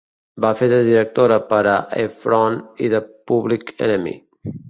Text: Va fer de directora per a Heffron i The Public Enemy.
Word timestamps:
Va 0.43 0.49
fer 0.61 0.67
de 0.69 0.77
directora 0.87 1.37
per 1.51 1.59
a 1.73 1.75
Heffron 2.05 2.57
i 2.87 2.91
The 2.97 3.01
Public 3.33 3.73
Enemy. 3.89 4.15